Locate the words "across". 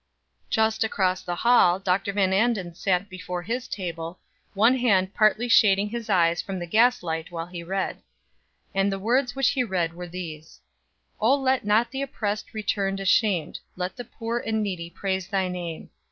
0.83-1.21